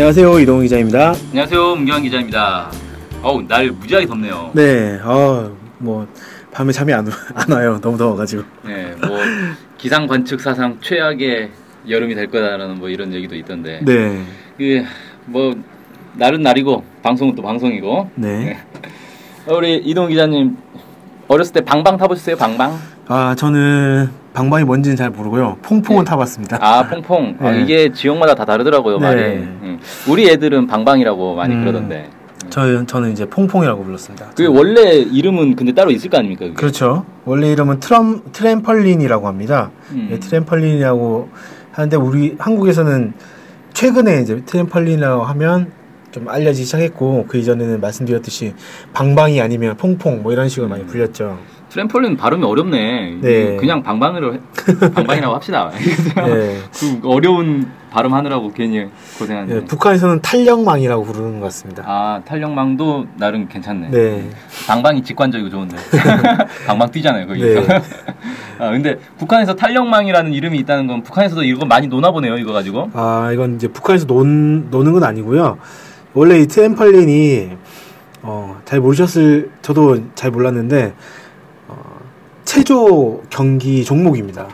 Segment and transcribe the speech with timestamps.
[0.00, 1.12] 안녕하세요 이동훈 기자입니다.
[1.28, 2.70] 안녕하세요 문경환 기자입니다.
[3.22, 4.50] 어우 날 무지하게 덥네요.
[4.54, 6.08] 네, 어뭐
[6.50, 7.78] 밤에 잠이 안, 안 와요.
[7.82, 8.42] 너무 더워가지고.
[8.64, 9.18] 네, 뭐
[9.76, 11.50] 기상 관측 사상 최악의
[11.86, 13.82] 여름이 될 거다라는 뭐 이런 얘기도 있던데.
[13.84, 14.24] 네,
[14.56, 15.54] 그뭐
[16.14, 18.10] 날은 날이고 방송은 또 방송이고.
[18.14, 18.56] 네.
[19.46, 20.56] 어, 우리 이동 기자님
[21.28, 22.36] 어렸을 때 방방 타보셨어요?
[22.36, 22.74] 방방?
[23.06, 25.56] 아 저는 방방이 뭔지는 잘 모르고요.
[25.62, 26.08] 퐁퐁은 네.
[26.08, 26.58] 타봤습니다.
[26.60, 27.36] 아 퐁퐁.
[27.40, 27.62] 아, 네.
[27.62, 29.06] 이게 지역마다 다 다르더라고요 네.
[29.06, 29.22] 말이.
[29.22, 29.80] 음.
[30.08, 31.60] 우리 애들은 방방이라고 많이 음.
[31.60, 32.08] 그러던데.
[32.48, 34.30] 저 저는 이제 퐁퐁이라고 불렀습니다.
[34.30, 36.46] 그게 원래 이름은 근데 따로 있을 거 아닙니까?
[36.46, 36.54] 그게?
[36.54, 37.04] 그렇죠.
[37.24, 39.70] 원래 이름은 트럼 트램펄린이라고 합니다.
[39.90, 40.08] 음.
[40.10, 41.28] 네, 트램펄린이라고
[41.72, 43.12] 하는데 우리 한국에서는
[43.72, 45.72] 최근에 이제 트램펄린이라고 하면
[46.10, 48.54] 좀 알려지기 시작했고 그 이전에는 말씀드렸듯이
[48.92, 51.38] 방방이 아니면 퐁퐁 뭐 이런 식으로 많이 불렸죠.
[51.70, 53.18] 트램펄린 발음이 어렵네.
[53.20, 53.56] 네.
[53.56, 54.40] 그냥 방방으로 해-
[54.92, 55.70] 방방이라고 합시다.
[56.16, 56.58] 네.
[56.72, 58.86] 그 어려운 발음 하느라고 괜히
[59.18, 59.54] 고생하는데.
[59.60, 61.84] 네, 북한에서는 탄력망이라고 부르는 것 같습니다.
[61.86, 63.90] 아 탄력망도 나름 괜찮네.
[63.90, 64.28] 네.
[64.66, 65.76] 방방이 직관적이고 좋은데.
[66.66, 67.46] 방방 뛰잖아요 거기서.
[67.46, 67.82] 네.
[68.58, 72.90] 아 근데 북한에서 탄력망이라는 이름이 있다는 건 북한에서도 이거 많이 노나 보네요 이거 가지고.
[72.94, 75.58] 아 이건 이제 북한에서 논, 노는 건 아니고요.
[76.14, 77.50] 원래 이 트램펄린이
[78.22, 80.92] 어, 잘 모르셨을 저도 잘 몰랐는데 어,
[82.50, 84.48] 체조 경기 종목입니다.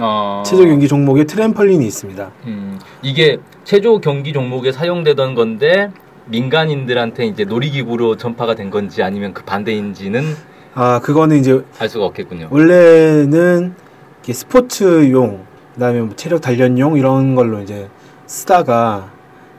[0.00, 0.42] 어.
[0.46, 2.30] 체조 경기 종목에 트램펄린이 있습니다.
[2.46, 5.90] 음, 이게 체조 경기 종목에 사용되던 건데
[6.24, 10.24] 민간인들한테 이제 놀이기구로 전파가 된 건지 아니면 그 반대인지는
[10.72, 12.48] 아 그거는 이제 알 수가 없겠군요.
[12.50, 13.74] 원래는
[14.26, 17.90] 스포츠용 그다음에 뭐 체력 단련용 이런 걸로 이제
[18.26, 19.10] 쓰다가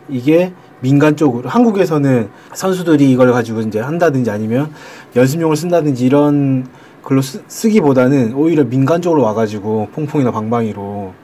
[0.09, 4.73] 이게 민간 쪽으로 한국에서는 선수들이 이걸 가지고 이제 한다든지 아니면
[5.15, 6.65] 연습용을 쓴다든지 이런
[7.09, 11.15] 걸로 쓰, 쓰기보다는 오히려 민간 쪽으로 와가지고 퐁퐁이나 방방이로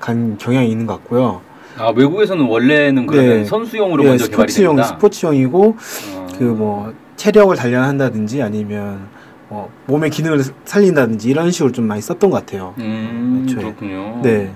[0.00, 1.42] 간 경향이 있는 것 같고요.
[1.76, 3.44] 아 외국에서는 원래는 그러면 네.
[3.44, 4.82] 선수용으로 예, 먼저 개발이 스포츠용.
[4.82, 5.76] 스포츠용이고
[6.14, 6.26] 어.
[6.38, 9.08] 그뭐 체력을 단련한다든지 아니면
[9.50, 12.74] 뭐 몸의 기능을 살린다든지 이런 식으로 좀 많이 썼던 것 같아요.
[12.78, 13.46] 음.
[13.46, 14.20] 그렇군요.
[14.22, 14.50] 네.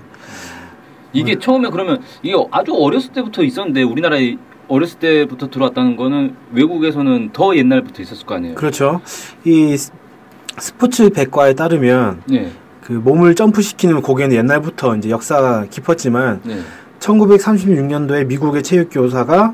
[1.13, 7.55] 이게 처음에 그러면 이게 아주 어렸을 때부터 있었는데 우리나라에 어렸을 때부터 들어왔다는 거는 외국에서는 더
[7.55, 8.55] 옛날부터 있었을 거 아니에요.
[8.55, 9.01] 그렇죠.
[9.43, 9.75] 이
[10.59, 12.51] 스- 스포츠 백과에 따르면 네.
[12.83, 16.59] 그 몸을 점프시키는 고개는 옛날부터 이제 역사가 깊었지만 네.
[16.99, 19.53] 1936년도에 미국의 체육 교사가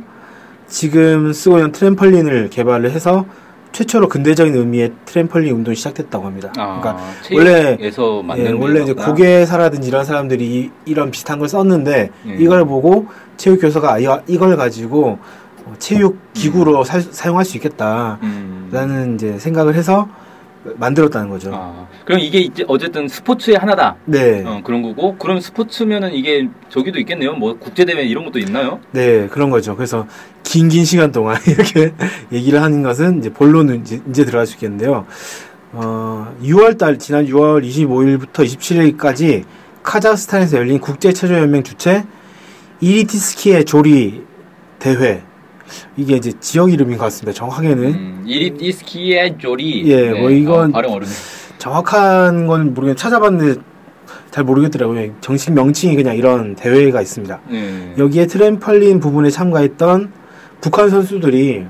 [0.67, 3.25] 지금 쓰고 있는 트램펄린을 개발을 해서
[3.71, 6.51] 최초로 근대적인 의미의 트램펄린 운동이 시작됐다고 합니다.
[6.57, 8.93] 아, 그러니까 체육에서 예, 만든 원래 이제.
[8.93, 12.35] 고개사라든지 이런 사람들이 이, 이 런 비슷한 걸 썼는데 예.
[12.39, 15.19] 이걸 보고 체육 교사가 아, 이걸 가지고
[15.65, 19.11] 어, 체육 기구로 사, 사용할 수 있겠다라는 음.
[19.15, 20.07] 이제 생각을 해서
[20.77, 21.51] 만들었다는 거죠.
[21.53, 23.95] 아, 그럼 이게 이제 어쨌든 스포츠의 하나다.
[24.05, 27.33] 네, 어, 그런 거고 그럼 스포츠면은 이게 저기도 있겠네요.
[27.33, 28.79] 뭐 국제 대회 이런 것도 있나요?
[28.91, 29.75] 네 그런 거죠.
[29.75, 30.07] 그래서
[30.43, 31.93] 긴긴 시간 동안 이렇게
[32.31, 35.05] 얘기를 하는 것은 이제 본론은 이제, 이제 들어갈 수 있겠는데요.
[35.73, 39.43] 어, 6월 달 지난 6월 25일부터 27일까지
[39.83, 42.05] 카자흐스탄에서 열린 국제 체조 연맹 주최
[42.79, 44.23] 이리티스키의 조리
[44.79, 45.23] 대회
[45.97, 47.35] 이게 이제 지역 이름인 것 같습니다.
[47.37, 49.83] 정확하게는 음, 이리티스키의 조리.
[49.91, 51.07] 예, 뭐 이건- 어, 발음 어렵네.
[51.57, 53.61] 정확한 건 모르겠 찾아봤는데
[54.31, 55.11] 잘 모르겠더라고요.
[55.21, 57.39] 정식 명칭이 그냥 이런 대회가 있습니다.
[57.49, 57.93] 네.
[57.97, 60.11] 여기에 트램펄린 부분에 참가했던
[60.61, 61.65] 북한 선수들이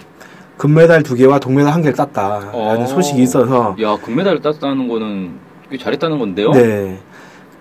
[0.58, 2.86] 금메달 두 개와 동메달 한 개를 땄다라는 어.
[2.88, 5.32] 소식이 있어서 야 금메달을 땄다는 거는
[5.70, 6.52] 꽤 잘했다는 건데요.
[6.52, 7.00] 네.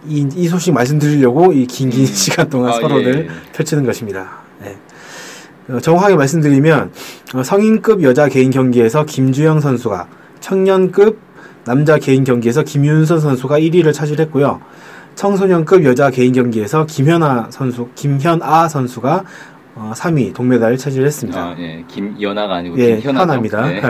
[0.06, 2.06] 이, 이 소식 말씀드리려고 이 긴긴 음.
[2.06, 3.28] 시간 동안 아, 서로를 예, 예.
[3.52, 4.38] 펼치는 것입니다.
[4.60, 4.76] 네.
[5.68, 6.92] 어, 정확하게 말씀드리면
[7.34, 10.06] 어, 성인급 여자 개인 경기에서 김주영 선수가
[10.40, 11.18] 청년급
[11.64, 14.60] 남자 개인 경기에서 김윤선 선수가 1위를 차지했고요.
[15.14, 19.24] 청소년급 여자 개인 경기에서 김현아 선수 김현아 선수가
[19.76, 21.40] 어, 3위 동메달을 차지했습니다.
[21.40, 21.84] 아, 예.
[21.88, 23.22] 김연아가 아니고 예, 김현아죠.
[23.22, 23.66] 현아입니다.
[23.66, 23.82] 네.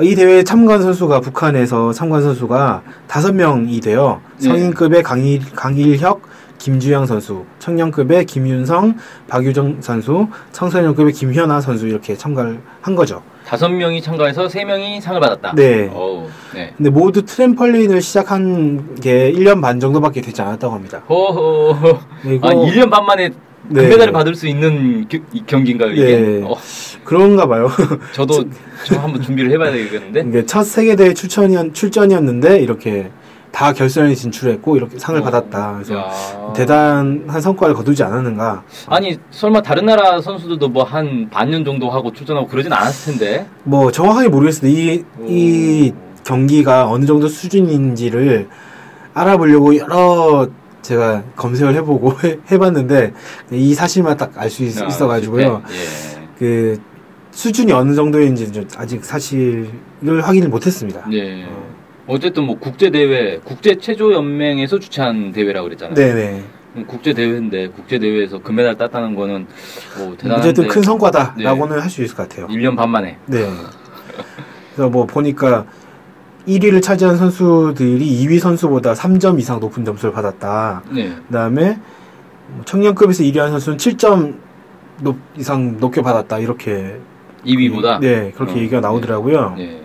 [0.02, 4.20] 이 대회에 참관 선수가 북한에서 참관 선수가 다섯 명이 돼요.
[4.38, 4.48] 네.
[4.48, 6.22] 성인급의 강일, 강일혁,
[6.68, 8.96] 김주영 선수, 청년급의 김윤성,
[9.28, 13.22] 박유정 선수, 청소년급의 김현아 선수 이렇게 참가를 한 거죠.
[13.46, 15.52] 다섯 명이 참가해서 세 명이 상을 받았다.
[15.56, 15.90] 네.
[15.92, 16.72] 어우, 네.
[16.74, 21.02] 근데 모두 트램펄린을 시작한 게 1년 반 정도밖에 되지 않았다고 합니다.
[21.06, 21.76] 호호.
[22.22, 23.28] 그리고 아, 1년 반 만에
[23.68, 23.82] 네.
[23.82, 26.38] 금메달을 받을 수 있는 겨- 이 경기인가요, 이게?
[26.38, 26.42] 예.
[26.44, 26.56] 어,
[27.04, 27.68] 그런가 봐요.
[28.12, 28.42] 저도
[28.88, 30.24] 저 한번 준비를 해봐야 되겠는데.
[30.26, 33.10] 이게 첫 세계대회 출전이었, 출전이었는데 이렇게
[33.54, 35.74] 다 결선에 진출했고 이렇게 상을 받았다.
[35.74, 36.52] 그래서 야.
[36.56, 38.64] 대단한 성과를 거두지 않았는가.
[38.88, 43.46] 아니 설마 다른 나라 선수들도 뭐 한 반년 정도 하고 출전하고 그러진 않았을 텐데.
[43.62, 44.76] 뭐 정확하게 모르겠습니다.
[44.76, 45.92] 이, 이
[46.24, 48.48] 경기가 어느 정도 수준인지를
[49.14, 50.48] 알아보려고 여러
[50.82, 53.12] 제가 검색을 해보고 해, 해봤는데
[53.52, 55.62] 이 사실만 딱 알수 아, 있어가지고요.
[55.68, 56.26] 실패.
[56.38, 56.80] 그
[57.30, 59.70] 수준이 어느 정도인지 좀 아직 사실을
[60.22, 61.06] 확인을 못했습니다.
[61.12, 61.42] 예.
[61.42, 61.46] 예.
[62.06, 65.94] 어쨌든 뭐 국제 대회, 국제 체조 연맹에서 주최한 대회라고 그랬잖아요.
[65.94, 66.44] 네네.
[66.76, 69.46] 음, 국제 대회인데 국제 대회에서 금메달 땄다는 거는
[69.98, 72.48] 뭐 대단한데 어쨌든 큰 성과다라고는 할수 있을 것 같아요.
[72.48, 73.16] 1년 반 만에.
[73.26, 73.48] 네.
[74.74, 75.64] 그래서 뭐 보니까
[76.46, 80.82] 1위를 차지한 선수들이 2위 선수보다 3점 이상 높은 점수를 받았다.
[80.90, 81.14] 네.
[81.28, 81.78] 그다음에
[82.48, 84.36] 뭐 청년급에서 1위 한 선수는 7점
[85.00, 86.38] 높, 이상 높게 받았다.
[86.38, 87.00] 이렇게
[87.46, 88.00] 2위보다.
[88.00, 89.54] 네, 그렇게 어, 얘기가 나오더라고요.
[89.56, 89.80] 네.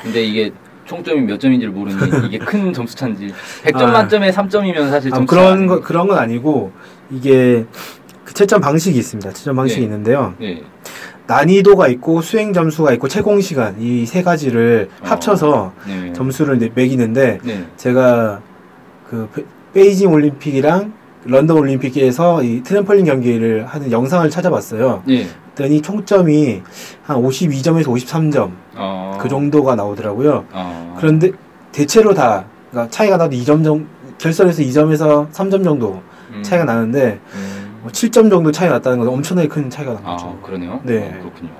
[0.00, 0.50] 근데 이게
[0.92, 1.96] 총점이 몇 점인지를 모르니
[2.26, 3.32] 이게 큰 점수 차인지
[3.64, 3.86] 100점 아.
[3.92, 6.72] 만점에 3점이면 사실 아, 점수 그런 거 그런 건 아니고
[7.10, 7.64] 이게
[8.24, 9.32] 그 채점 방식이 있습니다.
[9.32, 9.86] 채점 방식이 네.
[9.86, 10.34] 있는데요.
[10.38, 10.62] 네.
[11.26, 15.06] 난이도가 있고 수행 점수가 있고 채공 시간 이 세 가지를 어.
[15.06, 16.12] 합쳐서 네.
[16.12, 17.64] 점수를 이제 매기는데 네.
[17.76, 18.40] 제가
[19.08, 20.92] 그 베- 베이징 올림픽이랑
[21.24, 25.02] 런던 올림픽에서 이 트램펄린 경기를 하는 영상을 찾아봤어요.
[25.54, 25.56] 네.
[25.56, 26.62] 그랬더니 총점이
[27.02, 29.18] 한 52점에서 53점 어.
[29.20, 30.44] 그 정도가 나오더라고요.
[30.52, 30.96] 어.
[30.98, 31.30] 그런데
[31.72, 33.84] 대체로 다 그러니까 차이가 나도 2점 정도
[34.18, 36.00] 결선에서 2점에서 3점 정도
[36.32, 36.42] 음.
[36.42, 37.78] 차이가 나는데 음.
[37.82, 40.38] 뭐 7점 정도 차이가 났다는 건 엄청나게 큰 차이가 난 거죠.
[40.40, 40.80] 아, 그러네요.
[40.84, 41.08] 네.
[41.08, 41.50] 어, 그렇군요.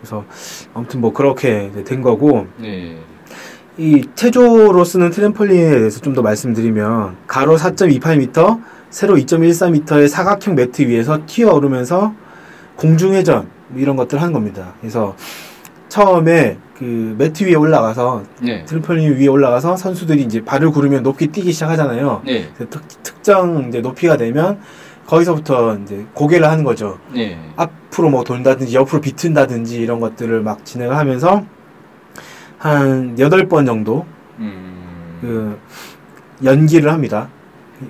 [0.00, 0.24] 그래서
[0.74, 2.98] 아무튼 뭐 그렇게 된 거고 네.
[3.78, 11.20] 이 체조로 쓰는 트램펄린에 대해서 좀 더 말씀드리면 가로 4.28m, 세로 2.14m의 사각형 매트 위에서
[11.26, 12.14] 튀어 오르면서
[12.76, 14.74] 공중회전 뭐 이런 것들 을 하는 겁니다.
[14.80, 15.16] 그래서
[15.88, 18.64] 처음에 그 매트 위에 올라가서 네.
[18.64, 22.22] 트램펄린 위에 올라가서 선수들이 이제 발을 구르면 높이 뛰기 시작하잖아요.
[22.26, 22.48] 네.
[22.70, 24.60] 특, 특정 이제 높이가 되면
[25.06, 26.98] 거기서부터 이제 고개를 하는 거죠.
[27.14, 27.38] 네.
[27.56, 31.44] 앞으로 뭐 돈다든지 옆으로 비튼다든지 이런 것들을 막 진행을 하면서
[32.58, 34.04] 한 8번 정도
[34.38, 35.18] 음.
[35.20, 35.58] 그
[36.44, 37.28] 연기를 합니다.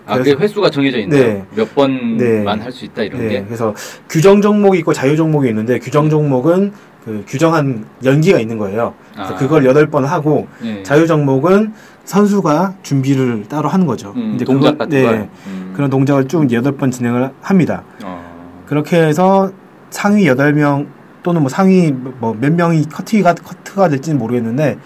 [0.06, 1.22] 아, 그 횟수가 정해져 있나요?
[1.22, 1.44] 네.
[1.54, 2.44] 몇 번만 네.
[2.44, 3.44] 할수 있다 이런 네, 게.
[3.44, 3.74] 그래서
[4.08, 6.72] 규정 종목이 있고 자유 종목이 있는데 규정 종목은
[7.04, 8.94] 그 규정한 연기가 있는 거예요.
[9.14, 9.36] 그래서 아.
[9.36, 10.82] 그걸 8번 하고 네.
[10.82, 11.72] 자유 종목은
[12.04, 14.12] 선수가 준비를 따로 하는 거죠.
[14.16, 15.28] 음, 이제 동작 그거- 같은 네, 걸.
[15.46, 15.72] 음.
[15.74, 17.82] 그런 동작을 쭉 8번 진행을 합니다.
[18.04, 18.24] 어.
[18.66, 19.52] 그렇게 해서
[19.90, 20.86] 상위 8명
[21.22, 24.78] 또는 뭐 상위 뭐 몇 명이 커트가 커트가 될지는 모르겠는데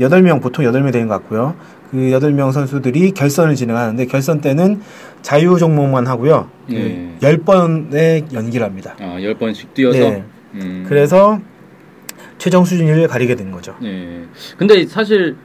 [0.00, 1.54] 8명 보통 8명 되는 것 같고요.
[1.90, 4.80] 그 8명 선수들이 결선을 진행하는데 결선 때는
[5.22, 6.48] 자유 종목만 하고요.
[6.68, 7.16] 그 네.
[7.20, 8.94] 10번의 연기를 합니다.
[9.00, 10.24] 아, 10번씩 뛰어서 네.
[10.54, 10.84] 음.
[10.88, 11.40] 그래서
[12.38, 13.74] 최종 수준을 가리게 되는 거죠.
[13.82, 14.24] 네.
[14.56, 15.36] 근데 사실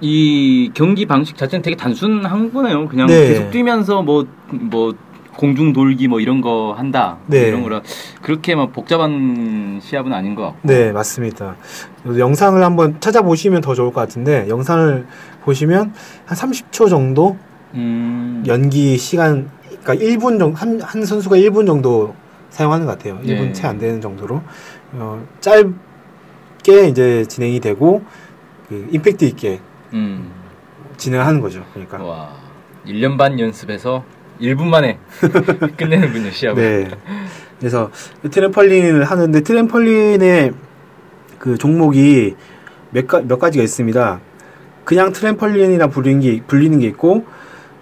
[0.00, 2.86] 이 경기 방식 자체는 되게 단순한 거네요.
[2.88, 3.28] 그냥 네.
[3.28, 4.94] 계속 뛰면서 뭐뭐
[5.36, 7.18] 공중 돌기 뭐 이런 거 한다.
[7.26, 7.48] 네.
[7.48, 7.82] 이런 거라
[8.22, 10.58] 그렇게 막 복잡한 시합은 아닌 것 같고.
[10.62, 11.56] 네, 맞습니다.
[12.06, 15.06] 영상을 한번 찾아보시면 더 좋을 것 같은데 영상을
[15.42, 15.92] 보시면
[16.24, 17.36] 한 30초 정도
[17.74, 18.42] 음.
[18.46, 19.50] 연기 시간
[19.82, 22.14] 그러니까 1분 정도 한, 한 선수가 1분 정도
[22.50, 23.18] 사용하는 것 같아요.
[23.20, 23.52] 1분 네.
[23.52, 24.42] 채안 되는 정도로
[24.92, 28.02] 어, 짧게 이제 진행이 되고
[28.68, 29.60] 그 임팩트 있게
[29.92, 30.32] 음.
[30.96, 31.64] 진행하는 거죠.
[31.72, 32.46] 그러니까 와.
[32.86, 34.04] 1년 반 연습해서
[34.40, 34.98] 1분 만에
[35.76, 36.88] 끝내는군요, 시합을.
[36.88, 36.96] 네.
[37.58, 37.90] 그래서
[38.30, 40.52] 트램펄린을 하는데 트램펄린의
[41.38, 42.34] 그 종목이
[42.90, 44.20] 몇, 가, 몇 가지가 있습니다.
[44.84, 47.24] 그냥 트램펄린이라 불리는 게, 불리는 게 있고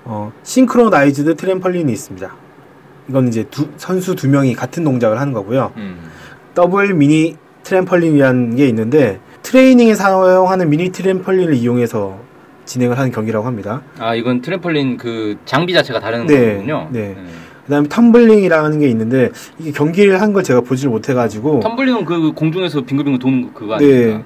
[0.05, 2.35] 어, synchronized 트램펄린이 있습니다.
[3.09, 5.73] 이건 이제 두, 선수 두 명이 같은 동작을 하는 거고요.
[5.77, 5.99] 음.
[6.55, 12.19] 더블 미니 트램펄린이라는 게 있는데 트레이닝에 사용하는 미니 트램펄린을 이용해서
[12.65, 13.83] 진행을 하는 경기라고 합니다.
[13.99, 16.89] 아, 이건 트램펄린 그 장비 자체가 다른 네, 거군요.
[16.91, 17.17] 네.
[17.67, 23.19] 그다음에 텀블링이라는 게 있는데 이게 경기를 한 걸 제가 보지를 못해가지고 텀블링은 그 공중에서 빙글빙글
[23.19, 23.85] 도는 거 그거 네.
[24.05, 24.25] 아닙니까?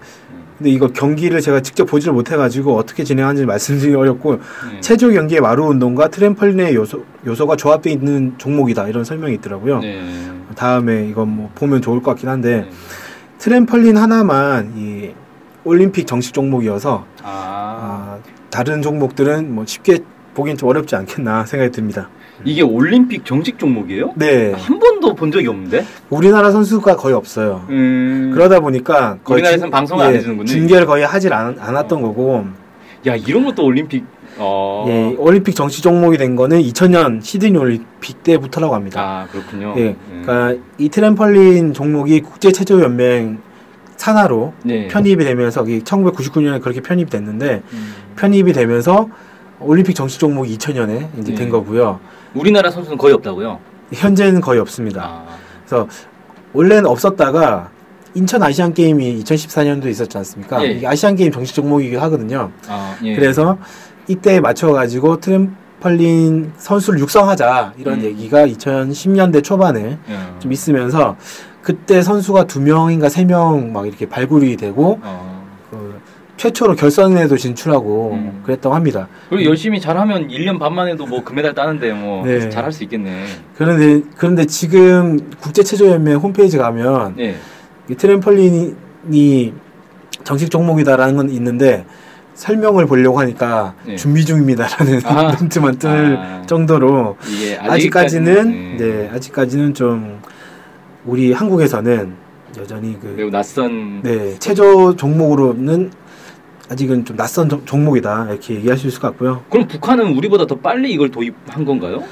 [0.57, 4.37] 근데 이거 경기를 제가 직접 보지를 못해가지고 어떻게 진행하는지 말씀드리기 어렵고
[4.73, 4.81] 네.
[4.81, 9.79] 체조 경기의 마루 운동과 트램펄린의 요소 요소가 조합되어 있는 종목이다 이런 설명이 있더라고요.
[9.81, 10.03] 네.
[10.57, 12.71] 다음에 이건 뭐 보면 좋을 것 같긴 한데 네.
[13.39, 15.11] 트램펄린 하나만 이
[15.63, 17.68] 올림픽 정식 종목이어서 아, 아,
[18.51, 19.99] 다른 종목들은 뭐 쉽게
[20.35, 22.09] 보기엔 좀 어렵지 않겠나 생각이 듭니다.
[22.45, 24.13] 이게 올림픽 정식 종목이에요?
[24.15, 25.85] 네, 한 번도 본 적이 없는데?
[26.09, 27.67] 우리나라 선수가 거의 없어요.
[27.69, 28.31] 음.
[28.33, 30.47] 그러다 보니까 우리나라에서는 중- 방송을 안 해주는군요.
[30.47, 32.45] 중계를 거의 하질 않, 않았던 거고
[33.07, 34.05] 야 이런 것도 올림픽.
[34.41, 34.85] 어.
[34.87, 39.01] 예, 올림픽 정식 종목이 된 거는 2000년 시드니 올림픽 때부터라고 합니다.
[39.01, 39.75] 아 그렇군요.
[39.79, 40.23] 예, 음.
[40.25, 43.39] 그러니까 이 트램펄린 종목이 국제 체조 연맹
[43.99, 44.89] 산하로 네.
[44.89, 47.95] 편입이 되면서 1999년에 그렇게 편입이 됐는데 음.
[48.17, 49.09] 편입이 되면서
[49.61, 51.35] 올림픽 정식 종목이 2000년에 이제 네.
[51.35, 52.01] 된 거고요.
[52.35, 53.59] 우리나라 선수는 거의 없다고요?
[53.93, 55.03] 현재는 거의 없습니다.
[55.03, 55.37] 아.
[55.67, 55.89] 그래서
[56.53, 57.71] 원래는 없었다가
[58.15, 60.65] 인천 아시안 게임이 2014년도에 있었지 않습니까?
[60.65, 60.69] 예.
[60.69, 62.53] 이게 아시안 게임 정식 종목이기도 하거든요.
[62.69, 63.15] 아 예.
[63.15, 63.59] 그래서
[64.07, 68.05] 이때에 맞춰 가지고 트램 트램펄린 선수를 육성하자 이런 음.
[68.05, 70.37] 얘기가 2010년대 초반에 어.
[70.41, 71.17] 좀 있으면서
[71.69, 75.47] 그때 선수가 두 명인가 세 명 막 이렇게 발굴이 되고 어.
[75.71, 76.01] 그
[76.39, 78.43] 최초로 결선에도 진출하고 음.
[78.47, 79.07] 그랬다고 합니다.
[79.29, 82.49] 그리고 열심히 잘하면 1년 반 만에도 뭐 금메달 따는데 뭐 네.
[82.49, 83.25] 잘할 수 있겠네.
[83.57, 87.37] 그런데 그런데 지금 국제체조연맹 홈페이지 가면 네.
[87.91, 89.53] 이 트램펄린이
[90.25, 91.85] 정식 종목이다라는 건 있는데
[92.35, 93.97] 설명을 보려고 하니까 네.
[93.97, 95.37] 준비 중입니다라는 아.
[95.39, 96.43] 멘트만 뜰 아.
[96.47, 97.19] 정도로
[97.61, 98.87] 아직까지는 네.
[98.87, 100.21] 네 아직까지는 좀
[101.09, 102.13] 우리 한국에서는
[102.59, 105.91] 여전히 그 매우 낯선 네, 체조 종목으로는
[106.71, 109.43] 아직은 좀 낯선 종- 종목이다 이렇게 얘기할 수 있을 것 같고요.
[109.49, 112.03] 그럼 북한은 우리보다 더 빨리 이걸 도입한 건가요?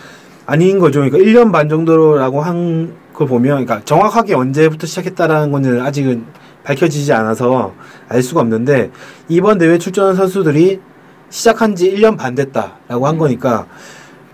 [0.47, 1.01] 아닌 거죠.
[1.01, 6.25] 그러니까 1년 반 정도라고 한 걸 보면, 그러니까 정확하게 언제부터 시작했다라는 거는 아직은
[6.65, 7.73] 밝혀지지 않아서
[8.11, 8.91] 알 수가 없는데
[9.29, 10.81] 이번 대회 출전한 선수들이
[11.31, 13.19] 시작한 지 1년 반 됐다라고 한 음.
[13.19, 13.67] 거니까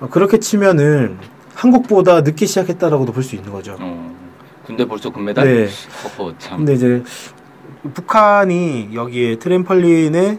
[0.00, 1.16] 어, 그렇게 치면은
[1.54, 3.76] 한국보다 늦게 시작했다라고도 볼 수 있는 거죠.
[3.80, 4.11] 어.
[4.66, 5.44] 근데 벌써 금메달?
[5.46, 5.68] 네.
[6.18, 6.58] 허허 참.
[6.58, 7.02] 근데 이제
[7.94, 10.38] 북한이 여기에 트램펄린에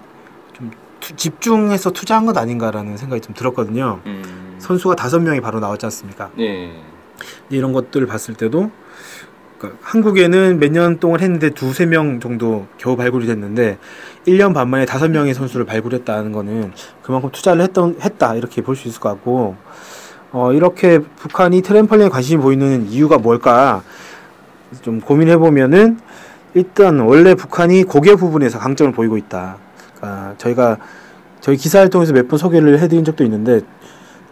[0.53, 3.99] 좀 투- 집중해서 투자한 것 아닌가라는 생각이 좀 들었거든요.
[4.05, 4.55] 음.
[4.59, 6.29] 선수가 다섯 명이 바로 나왔지 않습니까?
[6.37, 6.71] 네.
[7.49, 8.71] 이런 것들을 봤을 때도
[9.57, 13.77] 그러니까 한국에는 몇 년 동안 했는데 두세 명 정도 겨우 발굴이 됐는데
[14.27, 18.87] 1년 반 만에 다섯 명의 선수를 발굴했다는 거는 그만큼 투자를 했던 했다 이렇게 볼 수
[18.87, 19.55] 있을 것 같고
[20.31, 23.83] 어 이렇게 북한이 트램펄린에 관심이 보이는 이유가 뭘까
[24.81, 25.97] 좀 고민해 보면은
[26.53, 29.57] 일단 원래 북한이 고개 부분에서 강점을 보이고 있다.
[29.97, 30.77] 그러니까 저희가
[31.41, 33.61] 저희 기사를 통해서 몇 번 소개를 해드린 적도 있는데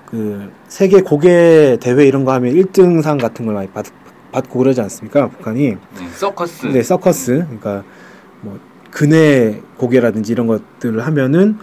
[0.10, 3.86] 그 세계 고개 대회 이런 거 하면 1등상 같은 걸 많이 받,
[4.32, 5.30] 받고 그러지 않습니까?
[5.30, 5.78] 북한이 네.
[6.14, 6.68] 서커스.
[6.68, 7.84] 네 서커스 그러니까
[8.42, 8.60] 뭐
[8.92, 11.58] 근해 고개라든지 이런 것들을 하면은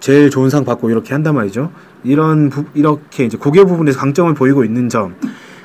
[0.00, 1.70] 제일 좋은 상 받고 이렇게 한단 말이죠.
[2.02, 5.14] 이런 부, 이렇게 이제 고개 부분에서 강점을 보이고 있는 점.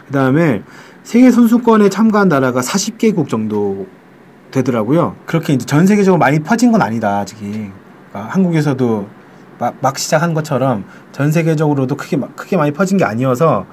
[0.08, 0.63] 그다음에
[1.10, 3.88] 세계 선수권에 참가한 나라가 40개국 정도
[4.51, 5.16] 되더라고요.
[5.25, 7.72] 그렇게 이제 전 세계적으로 많이 퍼진 건 아니다 아직이.
[8.12, 9.08] 그러니까 한국에서도
[9.58, 13.66] 막, 막 시작한 것처럼 전 세계적으로도 크게 마- 크게 많이 퍼진 게 아니어서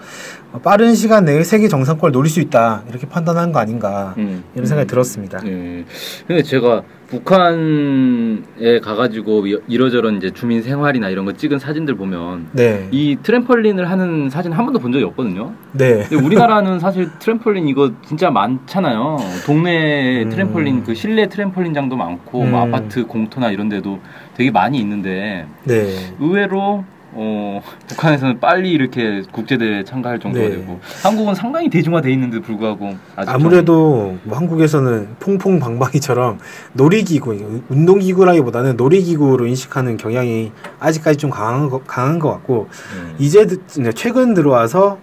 [0.52, 4.42] 어, 빠른 시간 내에 세계 정상권을 노릴 수 있다 이렇게 판단한 거 아닌가 음.
[4.54, 5.38] 이런 생각이 들었습니다.
[5.40, 5.84] 네.
[6.26, 12.88] 근데 제가 북한에 가가지고 이- 이러저런 이제 주민 생활이나 이런 거 찍은 사진들 보면 네,
[12.90, 15.52] 이 트램펄린을 하는 사진 한 번도 본 적이 없거든요.
[15.72, 19.18] 네, 근데 우리나라는 사실 트램펄린 이거 진짜 많잖아요.
[19.44, 20.30] 동네 음.
[20.30, 22.74] 트램펄린 그 실내 트램펄린장도 많고 뭐 음.
[22.74, 24.00] 아파트 공터나 이런 데도
[24.34, 26.12] 되게 많이 있는데 네.
[26.18, 26.84] 의외로
[27.18, 30.56] 어, 북한에서는 빨리 이렇게 국제 대회에 참가할 정도가 네.
[30.56, 36.38] 되고 한국은 상당히 대중화돼 있는데도 불구하고 아무래도 뭐 한국에서는 퐁퐁방방이처럼
[36.74, 43.14] 놀이기구, 운동기구라기보다는 놀이기구로 인식하는 경향이 아직까지 좀 강한 것, 강한 것 같고 좀, 음.
[43.18, 43.46] 이제
[43.94, 44.98] 최근 들어와서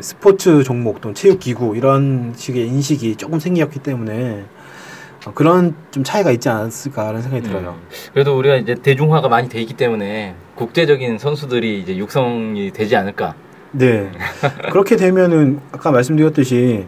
[0.00, 4.44] 스포츠 종목 또는 체육기구 이런 식의 인식이 조금 생겼기 때문에
[5.24, 7.76] 어, 그런 좀 차이가 있지 않았을까라는 생각이 들어요.
[7.78, 7.88] 음.
[8.12, 13.34] 그래도 우리가 이제 대중화가 많이 돼 있기 때문에 국제적인 선수들이 이제 육성이 되지 않을까.
[13.72, 14.10] 네.
[14.70, 16.86] 그렇게 되면은 아까 말씀드렸듯이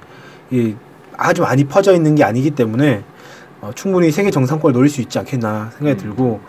[0.50, 0.74] 이
[1.16, 3.02] 아주 많이 퍼져 있는 게 아니기 때문에
[3.60, 6.02] 어, 충분히 세계 정상권을 노릴 수 있지 않겠나 생각이 음.
[6.02, 6.40] 들고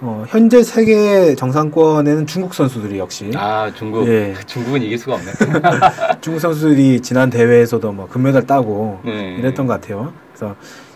[0.00, 4.06] 어, 현재 세계 정상권에는 중국 선수들이 역시 아 중국.
[4.08, 4.34] 예.
[4.46, 5.32] 중국은 이길 수가 없네.
[6.20, 9.36] 중국 선수들이 지난 대회에서도 뭐 금메달 따고 네.
[9.38, 10.12] 이랬던 것 같아요.
[10.32, 10.54] 그래서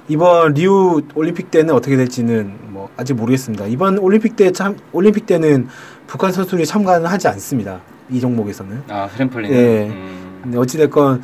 [0.08, 3.66] 이번 리우 올림픽 때는 어떻게 될지는 뭐 아직 모르겠습니다.
[3.66, 5.68] 이번 올림픽 때 참 올림픽 때는
[6.06, 7.80] 북한 선수들이 참가는 하지 않습니다.
[8.10, 8.82] 이 종목에서는.
[8.88, 9.52] 아 트램펄린.
[9.52, 9.86] 예.
[9.88, 10.40] 음.
[10.42, 11.22] 근데 어찌 됐건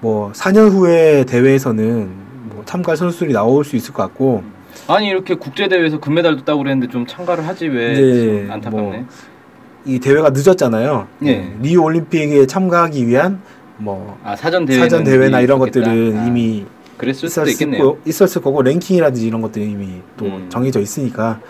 [0.00, 2.08] 뭐 4년 후에 대회에서는
[2.50, 4.42] 뭐 참가할 선수들이 나올 수 있을 것 같고
[4.88, 8.82] 아니 이렇게 국제 대회에서 금메달도 따고 그랬는데 좀 참가를 하지 왜 네, 안타깝네.
[8.82, 9.06] 뭐
[9.84, 11.08] 이 대회가 늦었잖아요.
[11.24, 11.56] 예.
[11.60, 13.40] 리우 올림픽에 참가하기 위한
[13.78, 16.64] 뭐 아 사전 대회 사전 대회나 이런 것들은 아, 이미
[17.02, 17.82] 그랬을 수도 있겠네요.
[17.82, 20.46] 거, 있었을 거고 랭킹이라든지 이런 것들이 이미 또 음.
[20.48, 21.40] 정해져 있으니까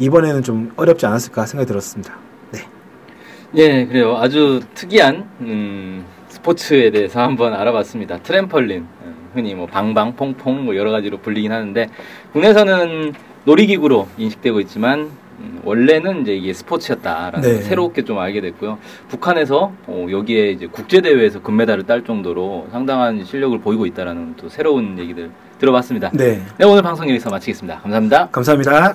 [0.00, 2.18] 이번에는 좀 어렵지 않았을까 생각이 들었습니다.
[2.50, 2.62] 네.
[3.54, 4.16] 예, 그래요.
[4.16, 8.18] 아주 특이한 음, 스포츠에 대해서 한번 알아봤습니다.
[8.18, 11.88] 트램펄린, 음, 흔히 뭐 방방, 퐁퐁 뭐 여러 가지로 불리긴 하는데
[12.32, 15.10] 국내에서는 놀이기구로 인식되고 있지만 음,
[15.64, 17.54] 원래는 이제 이게 스포츠였다라는 네.
[17.54, 18.78] 걸 새롭게 좀 알게 됐고요.
[19.08, 24.98] 북한에서 어, 여기에 이제 국제 대회에서 금메달을 딸 정도로 상당한 실력을 보이고 있다라는 또 새로운
[24.98, 26.10] 얘기들 들어봤습니다.
[26.12, 26.42] 네.
[26.58, 27.80] 네, 오늘 방송 여기서 마치겠습니다.
[27.80, 28.28] 감사합니다.
[28.30, 28.94] 감사합니다.